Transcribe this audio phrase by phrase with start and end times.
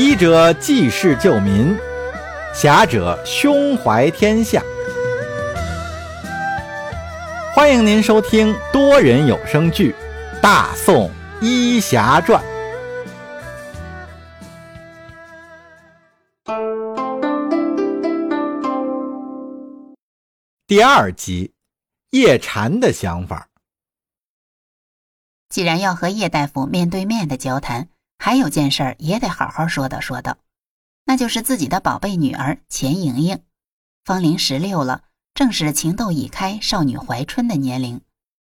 [0.00, 1.76] 医者济世救民，
[2.54, 4.62] 侠者胸怀天下。
[7.54, 9.94] 欢迎您收听多人有声剧
[10.40, 11.10] 《大宋
[11.42, 12.42] 医侠传》
[20.66, 21.52] 第二集：
[22.12, 23.48] 叶禅的想法。
[25.50, 27.90] 既然要和叶大夫面对面的交谈，
[28.22, 30.36] 还有件事儿也得好好说道说道，
[31.06, 33.40] 那就是自己的宝贝女儿钱莹莹，
[34.04, 38.02] 芳龄十六了，正是情窦已开、少女怀春的年龄。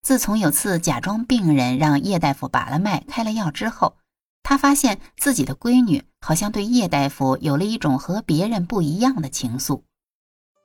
[0.00, 3.96] 自从有次假装病人让叶大夫把了脉、开了药之后，
[4.44, 9.82] 她发现自己的闺女好像对叶大夫有了一种和别人不一样的情愫。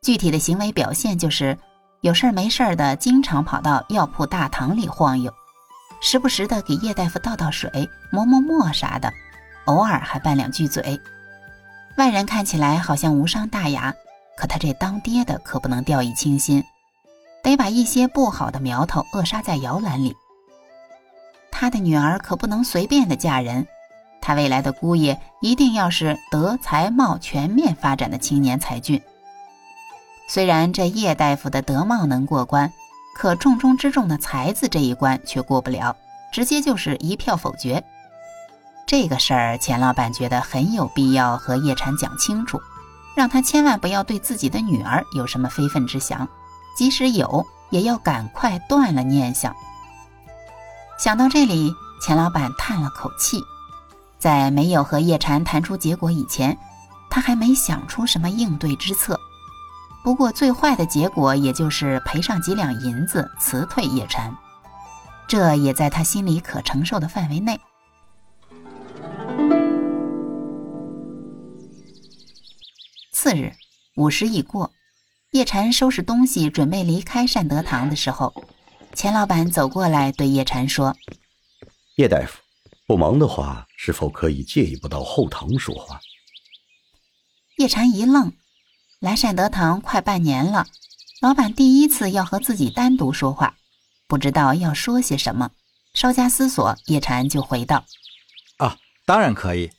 [0.03, 1.57] 具体的行为表现就是，
[2.01, 5.33] 有事儿没事儿的，经常跑到药铺大堂里晃悠。
[6.05, 9.11] 时不时的给叶大夫倒倒水、磨磨墨啥的，
[9.63, 10.99] 偶尔还拌两句嘴。
[11.95, 13.95] 外人看起来好像无伤大雅，
[14.35, 16.61] 可他这当爹的可不能掉以轻心，
[17.41, 20.13] 得把一些不好的苗头扼杀在摇篮里。
[21.49, 23.65] 他的女儿可不能随便的嫁人，
[24.19, 29.01] 他未来的姑爷一定要是德才貌全面发展的青年才俊。
[30.27, 32.73] 虽然这叶大夫的德貌能过关。
[33.15, 35.95] 可重中之重的才子这一关却过不了，
[36.31, 37.83] 直接就是一票否决。
[38.85, 42.59] 这个事儿，钱老板觉得很有必要和叶禅讲清楚，
[43.15, 46.27] 让他千万不要对自己的女儿有什么非分之想，
[46.77, 49.55] 即使有，也要赶快断了念想。
[50.99, 53.41] 想到这里，钱老板叹了口气，
[54.19, 56.57] 在没有和叶禅谈出结果以前，
[57.09, 59.19] 他还没想出什么应对之策。
[60.03, 64.35] 不过最坏的结果也就是赔上几两银子辞退叶禅，
[65.29, 67.57] 这也在他心里可承受的范围内。
[73.13, 73.53] 次日
[73.95, 74.73] 午时已过，
[75.31, 78.33] 叶禅收拾东西准备离开善德堂的时候，
[78.93, 80.93] 钱老板走过来对叶禅说
[81.95, 82.41] ：“叶大夫，
[82.85, 86.01] 不忙的话，是否可以借一步到后堂说话？”
[87.55, 88.33] 叶禅一愣。
[89.03, 90.65] 来善德堂快半年了，
[91.19, 93.57] 老板第一次要和自己单独说话，
[94.07, 95.51] 不知道要说些什么。
[95.93, 97.83] 稍加思索，叶禅就回道
[98.59, 99.69] ：“啊，当然可以。”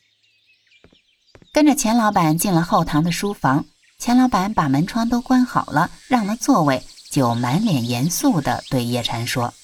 [1.55, 3.65] 跟着钱老板进了后堂的书房，
[3.99, 9.55] 钱老板把门窗都关好了，让了座位，就满脸严肃地对叶禅说：“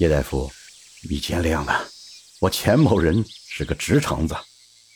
[0.00, 0.50] 叶大夫，
[1.10, 1.86] 你见谅了，
[2.40, 4.34] 我钱某人是个直肠子，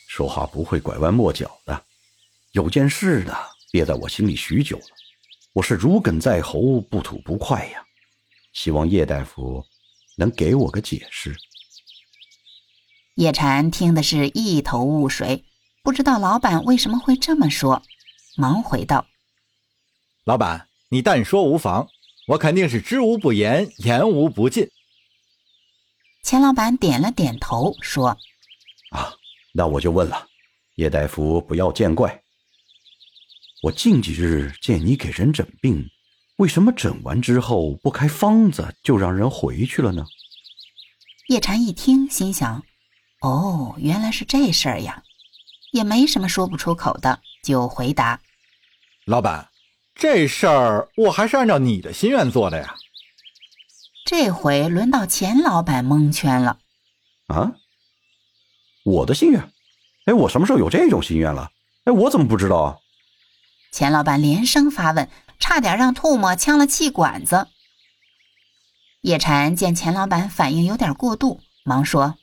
[0.07, 1.79] 说话不会拐弯抹角的。”
[2.53, 3.35] 有件事呢，
[3.71, 4.85] 憋在我心里许久了，
[5.53, 7.83] 我是如鲠在喉，不吐不快呀。
[8.53, 9.65] 希望叶大夫
[10.17, 11.35] 能给我个解释。
[13.15, 15.43] 叶禅听的是一头雾水，
[15.81, 17.81] 不知道老板为什么会这么说，
[18.37, 19.07] 忙回道
[20.23, 21.87] ：“老板，你但说无妨，
[22.27, 24.69] 我肯定是知无不言，言无不尽。”
[26.21, 28.15] 钱老板点了点头，说
[28.93, 29.11] ：“啊，
[29.53, 30.27] 那我就问了，
[30.75, 32.15] 叶大夫不要见怪。”
[33.63, 35.89] 我近几日见你给人诊病，
[36.35, 40.05] 为什么诊完之后不开方子就让人回去了呢？
[41.29, 42.61] 叶禅一听，心想
[43.23, 45.01] ：“哦，原来是这事儿呀，
[45.71, 48.19] 也没什么说不出口的，就回答：
[49.05, 49.47] 老板，
[49.95, 52.75] 这事儿我还是按照你的心愿做的呀。”
[54.05, 56.59] 这回轮到钱老板蒙圈了。
[57.27, 57.53] 啊，
[58.83, 59.41] 我的心愿？
[60.07, 61.49] 哎，我什么时候有这种心愿了？
[61.85, 62.77] 哎，我怎么不知道啊？
[63.73, 67.47] 钱老板连声发问，差点让唾沫呛了气管子。
[69.01, 72.13] 叶禅见钱老板反应有点过度，忙说：“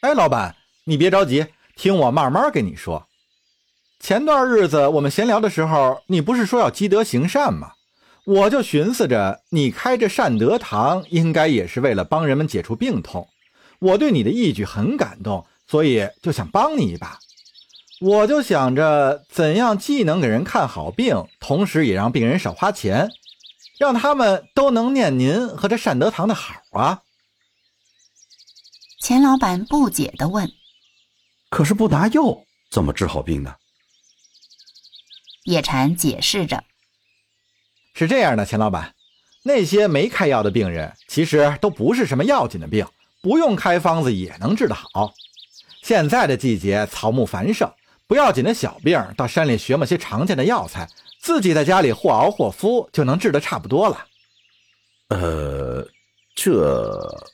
[0.00, 3.06] 哎，老板，你别着急，听我慢慢跟你说。
[4.00, 7.72] 前段日子我们闲聊的时候，你不是说要积德行善吗？
[8.24, 13.28] 我就寻思着，你开这善德堂，应该也是为了帮人们解除病痛。
[13.78, 17.18] 我对你的义举很感动，所以就想帮你一把。”
[17.98, 23.10] 我就想着怎样既能给人看好病，同时也让病人少花钱，
[23.78, 27.02] 让他们都能念您和这善德堂的好啊！
[29.00, 30.52] 钱老板不解的问
[31.48, 33.54] ：“可是不拿药怎么治好病呢？”
[35.44, 36.64] 叶禅解释着
[37.94, 38.94] ：“是这样的，钱老板，
[39.42, 42.86] 那些没开药的病人，其实都不是什么要紧的病，
[43.22, 45.14] 不用开方子也能治得好。
[45.82, 47.72] 现在的季节，草木繁盛。”
[48.08, 50.88] 不要紧的小病，到山里学么些常见的药材，
[51.20, 54.06] 自己在家里或熬或敷，就能治得差不多了。
[55.08, 55.86] 呃，
[56.34, 57.24] 这……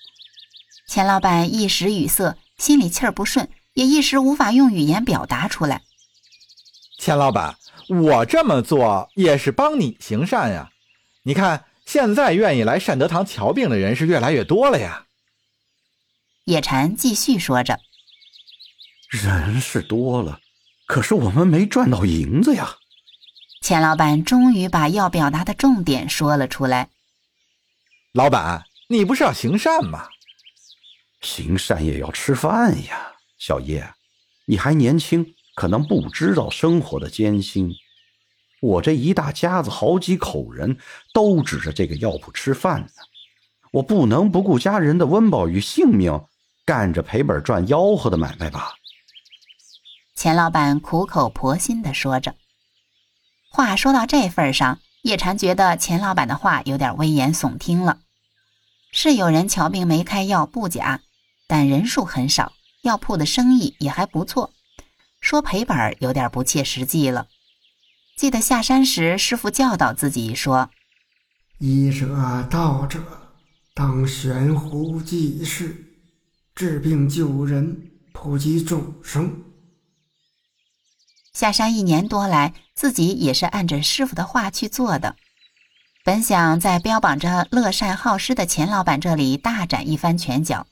[0.88, 5.82] 钱老板一时语塞，心里气儿不顺，也一时无法用语言表达出来。
[6.98, 7.56] 钱老板，
[7.88, 10.70] 我这么做也是帮你行善呀。
[11.24, 15.06] 你看，现在愿意来善德堂瞧病的人是越来越多了呀。
[16.44, 17.78] 叶禅继续说着
[19.08, 20.40] ：“人是多了，
[20.92, 22.76] 可是我们没赚到银子呀。”
[23.64, 26.90] 钱老板终于把要表达的重点说了出来
[28.12, 30.06] ：“老板，你不是要行善吗？
[31.22, 33.90] 行善也要吃饭呀，小叶，
[34.44, 37.72] 你还年轻，可能不知道生活的艰辛。
[38.60, 40.76] 我这一大家子好几口人
[41.14, 42.88] 都指着这个药铺吃饭呢，
[43.72, 46.22] 我不能不顾家人的温饱与性命。”
[46.66, 48.74] 干着赔本赚吆喝的买卖吧。
[50.22, 52.36] 钱老板苦口婆心的说着，
[53.50, 57.98] 话说到这份上，叶禅觉得钱老板的话有点危言耸听了。
[58.92, 61.00] 是有人瞧病没开药不假，
[61.48, 62.52] 但人数很少，
[62.82, 64.52] 药铺的生意也还不错，
[65.20, 67.26] 说赔本有点不切实际了。
[68.16, 70.70] 记得下山时，师傅教导自己说
[71.58, 73.00] ：“医者道者，
[73.74, 75.84] 当悬壶济世。”
[76.54, 79.46] 治病救人，普及众生。
[81.32, 85.16] 下山一年多来，自己也是按着师傅的话去做的。
[86.04, 90.66] 本想在标榜着乐善好施的钱老板这里大展一番拳脚，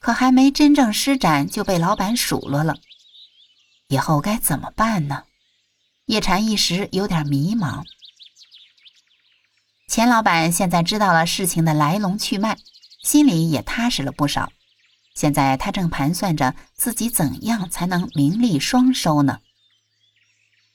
[0.00, 2.76] 可还没真正施展，就被老板数落了。
[3.88, 5.24] 以后该怎么办呢？
[6.06, 7.84] 叶禅一时有点迷茫。
[9.86, 12.56] 钱老板现在知道了事情的来龙去脉，
[13.02, 14.50] 心里也踏实了不少。
[15.14, 19.38] 现在他正盘算着自己怎样才能名利双收呢。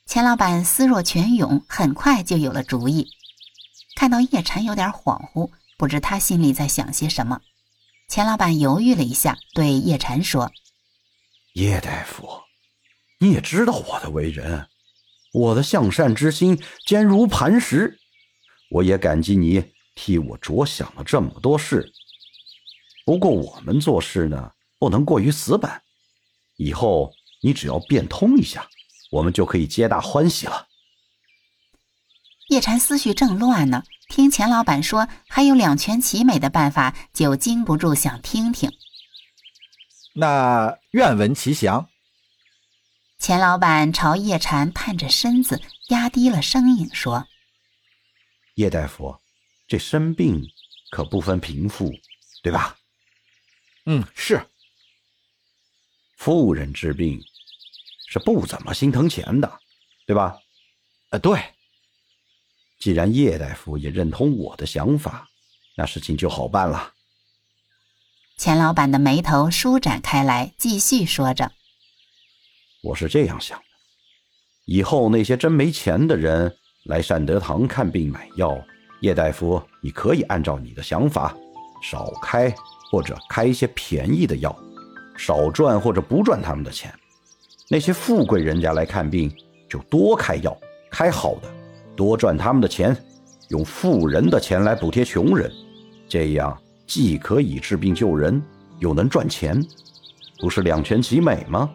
[0.09, 3.09] 钱老板思若泉涌，很快就有了主意。
[3.95, 7.41] 看到叶禅有点恍惚，不知他心里在想些什么。
[8.07, 10.51] 钱老板犹豫了一下，对叶禅说
[11.53, 12.27] ：“叶大夫，
[13.19, 14.67] 你也知道我的为人，
[15.31, 18.00] 我的向善之心坚如磐石。
[18.71, 19.63] 我也感激你
[19.94, 21.94] 替我着想了这么多事。”
[23.06, 25.83] 不过我们做事呢，不能过于死板。
[26.57, 27.13] 以后
[27.44, 28.67] 你只要变通一下，
[29.09, 30.67] 我们就可以皆大欢喜了。
[32.50, 38.71] 叶禅思绪正乱呢，听钱老板说还有两全其美的办法，就禁不住想听听。
[40.13, 41.88] 那愿闻其详。
[43.19, 47.27] 钱老板朝叶禅探着身子，压低了声音说
[48.56, 49.19] ：“叶大夫，
[49.67, 50.41] 这生病
[50.89, 51.91] 可不分贫富，
[52.41, 52.77] 对吧？”
[53.85, 54.50] 嗯，是。
[56.17, 57.21] 富人治病
[58.09, 59.59] 是不怎么心疼钱的，
[60.07, 60.35] 对吧？
[61.11, 61.39] 呃，对。
[62.79, 65.29] 既然叶大夫也认同我的想法，
[65.77, 66.94] 那事情就好办了。
[68.38, 71.51] 钱老板的眉头舒展开来，继续说着
[72.81, 73.65] ：“我是这样想的，
[74.65, 78.59] 以后那些真没钱的人来善德堂看病买药，
[79.01, 81.35] 叶大夫你可以按照你的想法
[81.83, 82.53] 少开。”
[82.91, 84.51] 或者开一些便宜的药，
[85.15, 86.91] 少赚或者不赚他们的钱。
[87.71, 89.31] 那些富贵人家来看病，
[89.69, 90.57] 就多开药，
[90.89, 91.48] 开好的，
[91.95, 92.98] 多赚他们的钱，
[93.50, 95.51] 用富人的钱来补贴穷人，
[96.07, 98.42] 这样既可以治病救人，
[98.80, 99.64] 又能赚钱，
[100.40, 101.69] 不是两全其美吗？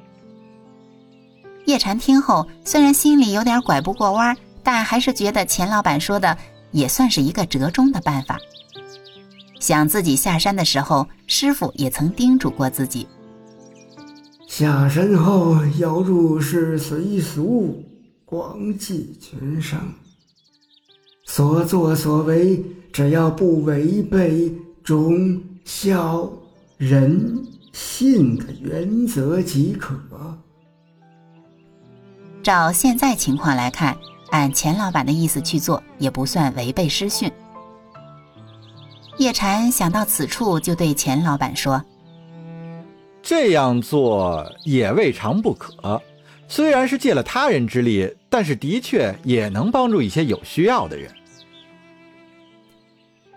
[1.67, 6.37] 叶禅听后，虽然心里有点拐不过弯，但还是觉得钱老板说的
[6.73, 8.37] 也算是一个折中的办法。
[9.61, 13.07] 想自己下山的时候，师傅也曾叮嘱过自己：
[14.57, 17.83] 下山后要入世随俗，
[18.25, 19.77] 广济群生。
[21.27, 26.31] 所作所为，只要不违背忠孝
[26.77, 29.93] 仁信的原则即可。
[32.41, 33.99] 照现在情况来看，
[34.31, 37.29] 按钱老板的意思去做，也不算违背师训。
[39.19, 41.85] 叶禅想到此处，就对钱老板说
[43.25, 46.01] ：“这样做也未尝不可。
[46.47, 51.11] 虽然是借了他人之力，但是的确也能帮助一些有需要的人。”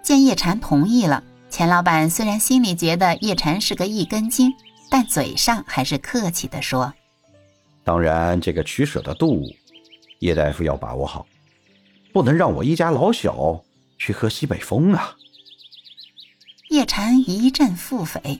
[0.03, 4.53] 见叶禅同意了，钱老板虽然心里觉得叶禅是个一根筋，
[4.89, 6.93] 但嘴上还是客气地说
[7.83, 9.43] ：“当然，这个取舍的度，
[10.19, 11.25] 叶大夫要把握好，
[12.13, 13.61] 不能让我一家老小
[13.97, 15.15] 去喝西北风啊。”
[16.71, 18.39] 叶禅一阵腹诽：“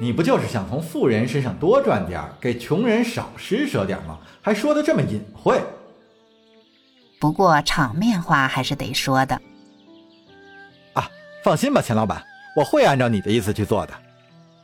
[0.00, 4.18] 你不就是想从富人身上多赚点给穷人少施舍点吗？
[4.40, 5.60] 还说的这么隐晦。”
[7.20, 9.34] 不过场面话还是得说的。
[10.92, 11.10] 啊，
[11.42, 12.22] 放心吧，钱老板，
[12.54, 13.94] 我会按照你的意思去做的。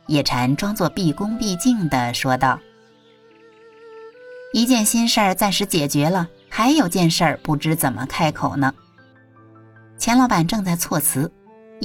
[0.07, 2.57] 叶禅装作毕恭毕敬的说道
[4.53, 8.73] ：“一件心事儿暂时解决了，还有件事儿不知怎么开口呢。”
[9.99, 11.29] 钱老板正在措辞，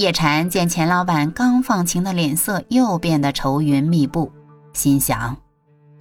[0.01, 4.31] 叶禅见钱老板刚放晴的脸色又变得愁云密布，
[4.73, 5.37] 心想：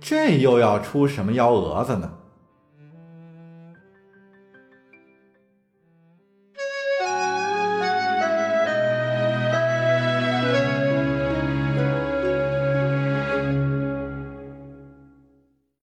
[0.00, 2.10] 这又要出什么幺蛾子呢？